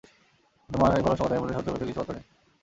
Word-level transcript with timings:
কিন্তু 0.63 0.77
মা, 0.81 0.87
এ 0.97 0.99
ভালোবাসার 1.07 1.25
কথা 1.25 1.27
নয়, 1.31 1.37
এর 1.37 1.41
মধ্যে 1.41 1.53
শত্রুতা 1.57 1.71
মিত্রতা 1.85 1.85
কিছুমাত্র 1.89 2.11
নেই। 2.17 2.25